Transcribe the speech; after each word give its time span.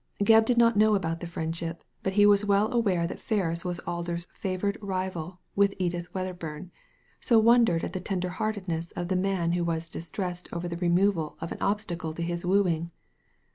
Gebb 0.19 0.45
did 0.45 0.57
not 0.57 0.75
know 0.75 0.95
about 0.95 1.19
the 1.19 1.27
friendship, 1.27 1.83
but 2.01 2.13
he 2.13 2.25
was 2.25 2.43
well 2.43 2.73
aware 2.73 3.05
that 3.05 3.19
Ferris 3.19 3.63
was 3.63 3.79
Alder^s 3.81 4.25
favoured 4.33 4.79
rival 4.81 5.41
with 5.55 5.75
Edith 5.77 6.11
Wedderburn, 6.11 6.71
so 7.19 7.37
wondered 7.37 7.83
at 7.83 7.93
the 7.93 7.99
tender 7.99 8.29
heartedness 8.29 8.89
of 8.93 9.09
the 9.09 9.15
man 9.15 9.51
who 9.51 9.63
was 9.63 9.89
distressed 9.91 10.49
over 10.51 10.67
the 10.67 10.77
removal 10.77 11.37
of 11.39 11.51
an 11.51 11.59
obstacle 11.61 12.15
to 12.15 12.23
his 12.23 12.43
wooing. 12.43 12.89